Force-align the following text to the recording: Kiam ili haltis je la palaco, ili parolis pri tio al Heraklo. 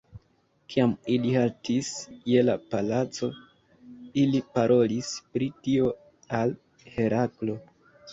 Kiam 0.75 0.93
ili 1.15 1.33
haltis 1.33 1.89
je 2.31 2.41
la 2.47 2.55
palaco, 2.71 3.29
ili 4.21 4.41
parolis 4.55 5.11
pri 5.35 5.51
tio 5.67 5.93
al 6.39 6.55
Heraklo. 6.95 7.59